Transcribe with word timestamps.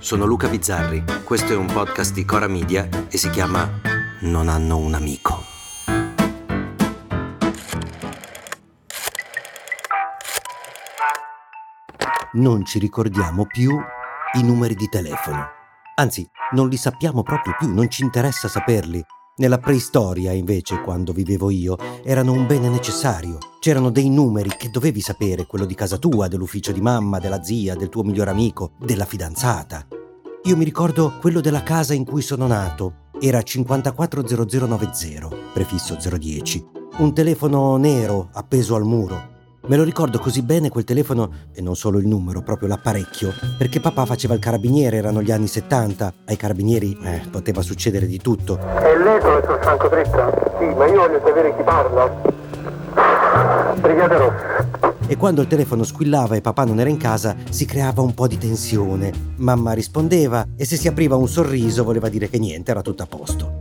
sono 0.00 0.24
Luca 0.24 0.48
Bizzarri, 0.48 1.04
questo 1.24 1.52
è 1.52 1.56
un 1.56 1.66
podcast 1.66 2.14
di 2.14 2.24
Cora 2.24 2.48
Media 2.48 2.88
e 3.08 3.18
si 3.18 3.28
chiama 3.28 3.70
Non 4.20 4.48
hanno 4.48 4.78
un 4.78 4.94
amico. 4.94 5.44
Non 12.32 12.64
ci 12.64 12.78
ricordiamo 12.78 13.44
più 13.46 13.78
i 14.34 14.42
numeri 14.42 14.74
di 14.74 14.88
telefono. 14.88 15.46
Anzi, 15.96 16.26
non 16.52 16.70
li 16.70 16.78
sappiamo 16.78 17.22
proprio 17.22 17.54
più, 17.58 17.72
non 17.72 17.90
ci 17.90 18.02
interessa 18.02 18.48
saperli. 18.48 19.04
Nella 19.36 19.58
preistoria, 19.58 20.32
invece, 20.32 20.80
quando 20.82 21.12
vivevo 21.12 21.50
io, 21.50 21.76
erano 22.04 22.32
un 22.32 22.46
bene 22.46 22.68
necessario. 22.68 23.38
C'erano 23.58 23.90
dei 23.90 24.10
numeri 24.10 24.50
che 24.56 24.70
dovevi 24.70 25.00
sapere, 25.00 25.46
quello 25.46 25.64
di 25.64 25.74
casa 25.74 25.96
tua, 25.96 26.28
dell'ufficio 26.28 26.72
di 26.72 26.80
mamma, 26.80 27.18
della 27.18 27.42
zia, 27.42 27.74
del 27.74 27.88
tuo 27.88 28.02
migliore 28.02 28.30
amico, 28.30 28.72
della 28.78 29.06
fidanzata. 29.06 29.86
Io 30.44 30.56
mi 30.56 30.64
ricordo 30.64 31.12
quello 31.20 31.42
della 31.42 31.62
casa 31.62 31.92
in 31.92 32.06
cui 32.06 32.22
sono 32.22 32.46
nato. 32.46 33.08
Era 33.20 33.42
540090, 33.42 35.28
prefisso 35.52 35.98
010. 36.00 36.66
Un 36.96 37.12
telefono 37.12 37.76
nero 37.76 38.30
appeso 38.32 38.74
al 38.74 38.84
muro. 38.84 39.38
Me 39.66 39.76
lo 39.76 39.84
ricordo 39.84 40.18
così 40.18 40.40
bene 40.42 40.70
quel 40.70 40.84
telefono, 40.84 41.30
e 41.52 41.60
non 41.60 41.76
solo 41.76 41.98
il 41.98 42.06
numero, 42.06 42.40
proprio 42.40 42.68
l'apparecchio, 42.68 43.34
perché 43.58 43.80
papà 43.80 44.06
faceva 44.06 44.32
il 44.32 44.40
carabiniere, 44.40 44.96
erano 44.96 45.20
gli 45.20 45.30
anni 45.30 45.46
70. 45.46 46.12
Ai 46.24 46.36
carabinieri, 46.36 46.98
eh, 47.04 47.20
poteva 47.30 47.60
succedere 47.60 48.06
di 48.06 48.16
tutto. 48.18 48.58
E 48.58 48.96
lei, 48.96 49.20
professor 49.20 49.60
Franco 49.60 49.88
Dritta? 49.88 50.54
Sì, 50.58 50.64
ma 50.64 50.86
io 50.86 51.00
voglio 51.00 51.20
sapere 51.22 51.54
chi 51.54 51.62
parla. 51.62 52.10
Brigata 53.78 54.16
Rossa. 54.16 54.89
E 55.10 55.16
quando 55.16 55.40
il 55.40 55.48
telefono 55.48 55.82
squillava 55.82 56.36
e 56.36 56.40
papà 56.40 56.64
non 56.64 56.78
era 56.78 56.88
in 56.88 56.96
casa, 56.96 57.34
si 57.50 57.64
creava 57.64 58.00
un 58.00 58.14
po' 58.14 58.28
di 58.28 58.38
tensione. 58.38 59.12
Mamma 59.38 59.72
rispondeva 59.72 60.50
e 60.54 60.64
se 60.64 60.76
si 60.76 60.86
apriva 60.86 61.16
un 61.16 61.26
sorriso 61.26 61.82
voleva 61.82 62.08
dire 62.08 62.28
che 62.28 62.38
niente, 62.38 62.70
era 62.70 62.80
tutto 62.80 63.02
a 63.02 63.06
posto. 63.06 63.52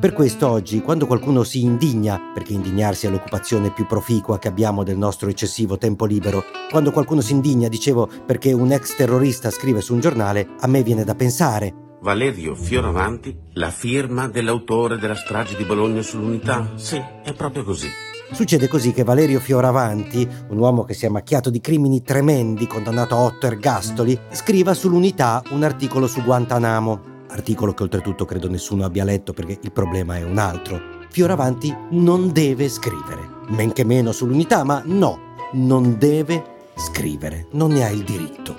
Per 0.00 0.14
questo 0.14 0.48
oggi, 0.48 0.80
quando 0.80 1.06
qualcuno 1.06 1.42
si 1.42 1.60
indigna, 1.60 2.18
perché 2.32 2.54
indignarsi 2.54 3.06
è 3.06 3.10
l'occupazione 3.10 3.72
più 3.72 3.84
proficua 3.84 4.38
che 4.38 4.48
abbiamo 4.48 4.84
del 4.84 4.96
nostro 4.96 5.28
eccessivo 5.28 5.76
tempo 5.76 6.06
libero, 6.06 6.44
quando 6.70 6.92
qualcuno 6.92 7.20
si 7.20 7.32
indigna, 7.32 7.68
dicevo, 7.68 8.08
perché 8.24 8.54
un 8.54 8.72
ex 8.72 8.96
terrorista 8.96 9.50
scrive 9.50 9.82
su 9.82 9.92
un 9.92 10.00
giornale, 10.00 10.48
a 10.60 10.66
me 10.66 10.82
viene 10.82 11.04
da 11.04 11.14
pensare. 11.14 11.74
Valerio 12.00 12.54
Fioravanti, 12.54 13.36
la 13.52 13.70
firma 13.70 14.28
dell'autore 14.28 14.96
della 14.96 15.14
strage 15.14 15.56
di 15.56 15.64
Bologna 15.64 16.00
sull'unità? 16.00 16.70
Sì, 16.76 16.96
è 17.22 17.34
proprio 17.34 17.64
così. 17.64 18.13
Succede 18.34 18.66
così 18.66 18.92
che 18.92 19.04
Valerio 19.04 19.38
Fioravanti, 19.38 20.28
un 20.48 20.58
uomo 20.58 20.82
che 20.82 20.92
si 20.92 21.06
è 21.06 21.08
macchiato 21.08 21.50
di 21.50 21.60
crimini 21.60 22.02
tremendi, 22.02 22.66
condannato 22.66 23.14
a 23.14 23.20
otto 23.20 23.46
ergastoli, 23.46 24.18
scriva 24.32 24.74
sull'unità 24.74 25.40
un 25.50 25.62
articolo 25.62 26.08
su 26.08 26.20
Guantanamo 26.24 27.12
articolo 27.28 27.74
che 27.74 27.84
oltretutto 27.84 28.24
credo 28.24 28.48
nessuno 28.48 28.84
abbia 28.84 29.04
letto 29.04 29.32
perché 29.32 29.58
il 29.62 29.70
problema 29.70 30.16
è 30.16 30.24
un 30.24 30.38
altro. 30.38 30.80
Fioravanti 31.10 31.72
non 31.90 32.32
deve 32.32 32.68
scrivere, 32.68 33.22
men 33.50 33.72
che 33.72 33.84
meno 33.84 34.10
sull'unità, 34.10 34.64
ma 34.64 34.82
no, 34.84 35.34
non 35.52 35.96
deve 35.96 36.42
scrivere, 36.76 37.46
non 37.52 37.70
ne 37.70 37.84
ha 37.84 37.90
il 37.90 38.02
diritto. 38.02 38.56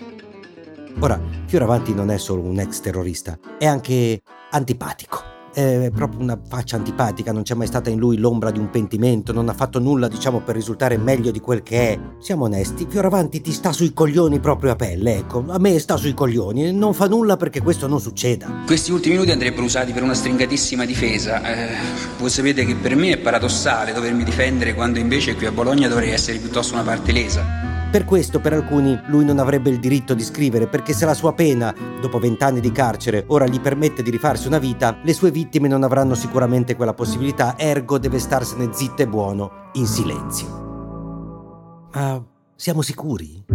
Ora, 0.99 1.19
Fioravanti 1.47 1.93
non 1.93 2.11
è 2.11 2.17
solo 2.17 2.41
un 2.41 2.59
ex 2.59 2.79
terrorista, 2.79 3.37
è 3.57 3.65
anche 3.65 4.21
antipatico 4.51 5.34
è 5.55 5.89
proprio 5.89 6.19
una 6.19 6.37
faccia 6.47 6.75
antipatica, 6.75 7.31
non 7.31 7.43
c'è 7.43 7.55
mai 7.55 7.67
stata 7.67 7.89
in 7.89 7.97
lui 7.97 8.17
l'ombra 8.17 8.51
di 8.51 8.59
un 8.59 8.69
pentimento, 8.69 9.31
non 9.31 9.47
ha 9.47 9.53
fatto 9.53 9.79
nulla, 9.79 10.09
diciamo, 10.09 10.41
per 10.41 10.53
risultare 10.53 10.97
meglio 10.97 11.31
di 11.31 11.39
quel 11.39 11.63
che 11.63 11.93
è. 11.93 11.99
Siamo 12.19 12.43
onesti, 12.43 12.85
Fioravanti 12.89 13.39
ti 13.39 13.51
sta 13.51 13.71
sui 13.71 13.93
coglioni 13.93 14.39
proprio 14.39 14.71
a 14.71 14.75
pelle, 14.75 15.15
ecco, 15.17 15.45
a 15.47 15.57
me 15.57 15.79
sta 15.79 15.95
sui 15.95 16.13
coglioni, 16.13 16.73
non 16.73 16.93
fa 16.93 17.07
nulla 17.07 17.37
perché 17.37 17.61
questo 17.61 17.87
non 17.87 18.01
succeda. 18.01 18.63
Questi 18.65 18.91
ultimi 18.91 19.13
minuti 19.13 19.31
andrebbero 19.31 19.63
usati 19.63 19.93
per 19.93 20.03
una 20.03 20.13
stringatissima 20.13 20.85
difesa. 20.85 21.41
Eh, 21.43 21.75
voi 22.19 22.29
sapete 22.29 22.65
che 22.65 22.75
per 22.75 22.95
me 22.95 23.11
è 23.11 23.17
paradossale 23.17 23.93
dovermi 23.93 24.23
difendere 24.23 24.73
quando 24.73 24.99
invece 24.99 25.35
qui 25.35 25.45
a 25.45 25.51
Bologna 25.51 25.87
dovrei 25.87 26.11
essere 26.11 26.37
piuttosto 26.37 26.73
una 26.73 26.83
parte 26.83 27.11
lesa. 27.11 27.74
Per 27.95 28.03
questo 28.03 28.41
per 28.41 28.51
alcuni 28.51 28.99
lui 29.07 29.23
non 29.23 29.39
avrebbe 29.39 29.69
il 29.69 29.79
diritto 29.79 30.13
di 30.13 30.21
scrivere 30.21 30.67
perché 30.67 30.91
se 30.91 31.05
la 31.05 31.13
sua 31.13 31.33
pena, 31.33 31.73
dopo 32.01 32.19
vent'anni 32.19 32.59
di 32.59 32.73
carcere, 32.73 33.23
ora 33.27 33.47
gli 33.47 33.61
permette 33.61 34.03
di 34.03 34.11
rifarsi 34.11 34.47
una 34.47 34.57
vita, 34.57 34.99
le 35.01 35.13
sue 35.13 35.31
vittime 35.31 35.69
non 35.69 35.81
avranno 35.81 36.13
sicuramente 36.13 36.75
quella 36.75 36.93
possibilità, 36.93 37.57
ergo 37.57 37.97
deve 37.97 38.19
starsene 38.19 38.71
zitto 38.73 39.01
e 39.01 39.07
buono, 39.07 39.69
in 39.75 39.87
silenzio. 39.87 41.87
Ma 41.93 42.21
siamo 42.53 42.81
sicuri? 42.81 43.45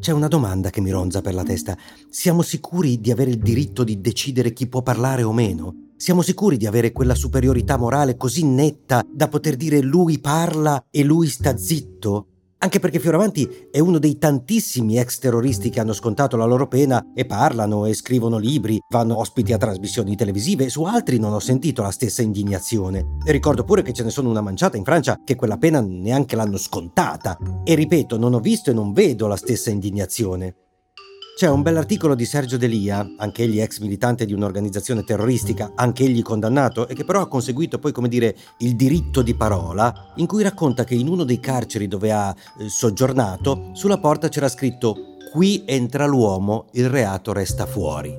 C'è 0.00 0.10
una 0.10 0.26
domanda 0.26 0.70
che 0.70 0.80
mi 0.80 0.90
ronza 0.90 1.20
per 1.20 1.34
la 1.34 1.44
testa. 1.44 1.76
Siamo 2.10 2.42
sicuri 2.42 3.00
di 3.00 3.12
avere 3.12 3.30
il 3.30 3.38
diritto 3.38 3.84
di 3.84 4.00
decidere 4.00 4.52
chi 4.52 4.66
può 4.66 4.82
parlare 4.82 5.22
o 5.22 5.32
meno? 5.32 5.90
Siamo 5.96 6.22
sicuri 6.22 6.56
di 6.56 6.66
avere 6.66 6.90
quella 6.90 7.14
superiorità 7.14 7.76
morale 7.76 8.16
così 8.16 8.44
netta 8.44 9.06
da 9.08 9.28
poter 9.28 9.54
dire 9.54 9.78
lui 9.78 10.18
parla 10.18 10.84
e 10.90 11.04
lui 11.04 11.28
sta 11.28 11.56
zitto? 11.56 12.30
Anche 12.64 12.80
perché 12.80 12.98
Fioravanti 12.98 13.68
è 13.70 13.78
uno 13.78 13.98
dei 13.98 14.16
tantissimi 14.16 14.96
ex 14.96 15.18
terroristi 15.18 15.68
che 15.68 15.80
hanno 15.80 15.92
scontato 15.92 16.38
la 16.38 16.46
loro 16.46 16.66
pena 16.66 17.12
e 17.14 17.26
parlano 17.26 17.84
e 17.84 17.92
scrivono 17.92 18.38
libri, 18.38 18.80
vanno 18.88 19.18
ospiti 19.18 19.52
a 19.52 19.58
trasmissioni 19.58 20.16
televisive, 20.16 20.70
su 20.70 20.84
altri 20.84 21.18
non 21.18 21.34
ho 21.34 21.40
sentito 21.40 21.82
la 21.82 21.90
stessa 21.90 22.22
indignazione. 22.22 23.18
E 23.22 23.32
ricordo 23.32 23.64
pure 23.64 23.82
che 23.82 23.92
ce 23.92 24.02
ne 24.02 24.08
sono 24.08 24.30
una 24.30 24.40
manciata 24.40 24.78
in 24.78 24.84
Francia 24.84 25.20
che 25.22 25.34
quella 25.34 25.58
pena 25.58 25.82
neanche 25.82 26.36
l'hanno 26.36 26.56
scontata. 26.56 27.36
E 27.64 27.74
ripeto, 27.74 28.16
non 28.16 28.32
ho 28.32 28.40
visto 28.40 28.70
e 28.70 28.72
non 28.72 28.94
vedo 28.94 29.26
la 29.26 29.36
stessa 29.36 29.68
indignazione. 29.68 30.63
C'è 31.34 31.48
un 31.48 31.62
bell'articolo 31.62 32.14
di 32.14 32.26
Sergio 32.26 32.56
Delia, 32.56 33.04
anch'egli 33.16 33.60
ex 33.60 33.80
militante 33.80 34.24
di 34.24 34.32
un'organizzazione 34.32 35.02
terroristica, 35.02 35.72
anch'egli 35.74 36.22
condannato 36.22 36.86
e 36.86 36.94
che 36.94 37.04
però 37.04 37.22
ha 37.22 37.26
conseguito 37.26 37.80
poi, 37.80 37.90
come 37.90 38.06
dire, 38.06 38.36
il 38.58 38.76
diritto 38.76 39.20
di 39.20 39.34
parola, 39.34 40.12
in 40.14 40.28
cui 40.28 40.44
racconta 40.44 40.84
che 40.84 40.94
in 40.94 41.08
uno 41.08 41.24
dei 41.24 41.40
carceri 41.40 41.88
dove 41.88 42.12
ha 42.12 42.32
eh, 42.32 42.68
soggiornato, 42.68 43.70
sulla 43.72 43.98
porta 43.98 44.28
c'era 44.28 44.48
scritto 44.48 44.94
Qui 45.32 45.64
entra 45.66 46.06
l'uomo, 46.06 46.66
il 46.74 46.88
reato 46.88 47.32
resta 47.32 47.66
fuori. 47.66 48.16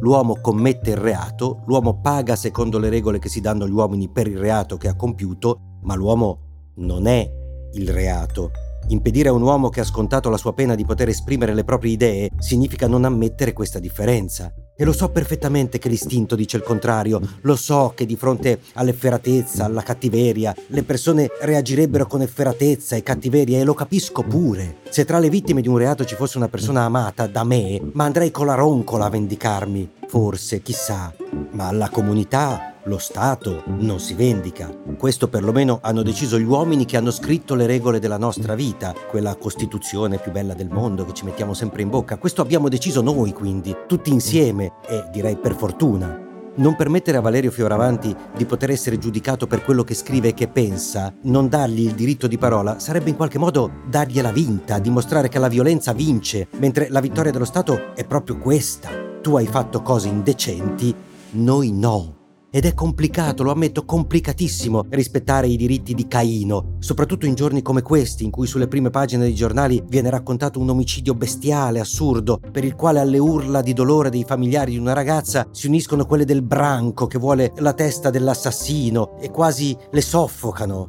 L'uomo 0.00 0.38
commette 0.38 0.90
il 0.90 0.98
reato, 0.98 1.62
l'uomo 1.64 2.02
paga 2.02 2.36
secondo 2.36 2.78
le 2.78 2.90
regole 2.90 3.18
che 3.18 3.30
si 3.30 3.40
danno 3.40 3.64
agli 3.64 3.72
uomini 3.72 4.10
per 4.10 4.28
il 4.28 4.36
reato 4.36 4.76
che 4.76 4.88
ha 4.88 4.94
compiuto, 4.94 5.78
ma 5.84 5.94
l'uomo 5.94 6.72
non 6.74 7.06
è 7.06 7.26
il 7.72 7.88
reato 7.88 8.50
Impedire 8.90 9.28
a 9.28 9.32
un 9.32 9.42
uomo 9.42 9.68
che 9.68 9.80
ha 9.80 9.84
scontato 9.84 10.30
la 10.30 10.38
sua 10.38 10.54
pena 10.54 10.74
di 10.74 10.86
poter 10.86 11.10
esprimere 11.10 11.52
le 11.52 11.64
proprie 11.64 11.92
idee 11.92 12.30
significa 12.38 12.86
non 12.86 13.04
ammettere 13.04 13.52
questa 13.52 13.78
differenza. 13.78 14.50
E 14.74 14.84
lo 14.84 14.92
so 14.92 15.10
perfettamente 15.10 15.78
che 15.78 15.90
l'istinto 15.90 16.34
dice 16.34 16.56
il 16.56 16.62
contrario, 16.62 17.20
lo 17.42 17.56
so 17.56 17.92
che 17.94 18.06
di 18.06 18.16
fronte 18.16 18.60
all'efferatezza, 18.74 19.64
alla 19.64 19.82
cattiveria, 19.82 20.54
le 20.68 20.84
persone 20.84 21.28
reagirebbero 21.40 22.06
con 22.06 22.22
efferatezza 22.22 22.96
e 22.96 23.02
cattiveria 23.02 23.58
e 23.58 23.64
lo 23.64 23.74
capisco 23.74 24.22
pure. 24.22 24.76
Se 24.88 25.04
tra 25.04 25.18
le 25.18 25.28
vittime 25.28 25.60
di 25.60 25.68
un 25.68 25.76
reato 25.76 26.04
ci 26.04 26.14
fosse 26.14 26.38
una 26.38 26.48
persona 26.48 26.84
amata 26.84 27.26
da 27.26 27.44
me, 27.44 27.78
ma 27.92 28.04
andrei 28.04 28.30
con 28.30 28.46
la 28.46 28.54
roncola 28.54 29.06
a 29.06 29.10
vendicarmi. 29.10 29.90
Forse, 30.06 30.62
chissà, 30.62 31.12
ma 31.50 31.70
la 31.72 31.90
comunità 31.90 32.76
lo 32.84 32.98
Stato 32.98 33.64
non 33.66 34.00
si 34.00 34.14
vendica. 34.14 34.72
Questo 34.98 35.28
perlomeno 35.28 35.78
hanno 35.80 36.02
deciso 36.02 36.40
gli 36.40 36.44
uomini 36.44 36.84
che 36.84 36.96
hanno 36.96 37.12
scritto 37.12 37.54
le 37.54 37.66
regole 37.66 38.00
della 38.00 38.18
nostra 38.18 38.56
vita, 38.56 38.92
quella 39.08 39.36
Costituzione 39.36 40.18
più 40.18 40.32
bella 40.32 40.54
del 40.54 40.68
mondo 40.68 41.04
che 41.04 41.12
ci 41.12 41.24
mettiamo 41.24 41.54
sempre 41.54 41.82
in 41.82 41.88
bocca. 41.88 42.18
Questo 42.18 42.42
abbiamo 42.42 42.68
deciso 42.68 43.00
noi 43.00 43.32
quindi, 43.32 43.76
tutti 43.86 44.10
insieme 44.10 44.72
e 44.88 45.04
direi 45.12 45.36
per 45.36 45.54
fortuna. 45.54 46.26
Non 46.56 46.74
permettere 46.74 47.16
a 47.16 47.20
Valerio 47.20 47.52
Fioravanti 47.52 48.12
di 48.36 48.44
poter 48.44 48.70
essere 48.70 48.98
giudicato 48.98 49.46
per 49.46 49.62
quello 49.62 49.84
che 49.84 49.94
scrive 49.94 50.30
e 50.30 50.34
che 50.34 50.48
pensa, 50.48 51.14
non 51.22 51.48
dargli 51.48 51.86
il 51.86 51.94
diritto 51.94 52.26
di 52.26 52.36
parola, 52.36 52.80
sarebbe 52.80 53.10
in 53.10 53.16
qualche 53.16 53.38
modo 53.38 53.70
dargliela 53.88 54.32
vinta, 54.32 54.80
dimostrare 54.80 55.28
che 55.28 55.38
la 55.38 55.46
violenza 55.46 55.92
vince, 55.92 56.48
mentre 56.58 56.88
la 56.90 56.98
vittoria 56.98 57.30
dello 57.30 57.44
Stato 57.44 57.94
è 57.94 58.04
proprio 58.04 58.36
questa. 58.38 58.88
Tu 59.22 59.36
hai 59.36 59.46
fatto 59.46 59.80
cose 59.80 60.08
indecenti, 60.08 60.92
noi 61.30 61.70
no. 61.70 62.17
Ed 62.58 62.64
è 62.64 62.74
complicato, 62.74 63.44
lo 63.44 63.52
ammetto, 63.52 63.84
complicatissimo 63.84 64.86
rispettare 64.88 65.46
i 65.46 65.56
diritti 65.56 65.94
di 65.94 66.08
Caino, 66.08 66.74
soprattutto 66.80 67.24
in 67.24 67.36
giorni 67.36 67.62
come 67.62 67.82
questi, 67.82 68.24
in 68.24 68.32
cui 68.32 68.48
sulle 68.48 68.66
prime 68.66 68.90
pagine 68.90 69.22
dei 69.22 69.34
giornali 69.36 69.80
viene 69.86 70.10
raccontato 70.10 70.58
un 70.58 70.68
omicidio 70.68 71.14
bestiale, 71.14 71.78
assurdo, 71.78 72.40
per 72.50 72.64
il 72.64 72.74
quale 72.74 72.98
alle 72.98 73.18
urla 73.18 73.62
di 73.62 73.72
dolore 73.72 74.10
dei 74.10 74.24
familiari 74.24 74.72
di 74.72 74.78
una 74.78 74.92
ragazza 74.92 75.46
si 75.52 75.68
uniscono 75.68 76.04
quelle 76.04 76.24
del 76.24 76.42
branco 76.42 77.06
che 77.06 77.20
vuole 77.20 77.52
la 77.58 77.74
testa 77.74 78.10
dell'assassino 78.10 79.18
e 79.20 79.30
quasi 79.30 79.76
le 79.92 80.00
soffocano. 80.00 80.88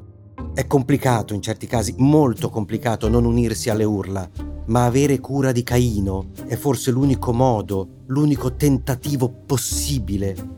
È 0.56 0.66
complicato 0.66 1.36
in 1.36 1.44
certi 1.44 1.68
casi, 1.68 1.94
molto 2.00 2.50
complicato 2.50 3.07
non 3.10 3.25
unirsi 3.25 3.69
alle 3.69 3.83
urla, 3.83 4.27
ma 4.66 4.86
avere 4.86 5.19
cura 5.19 5.51
di 5.51 5.62
Caino 5.62 6.30
è 6.48 6.56
forse 6.56 6.89
l'unico 6.89 7.31
modo, 7.31 8.06
l'unico 8.07 8.56
tentativo 8.56 9.31
possibile 9.45 10.57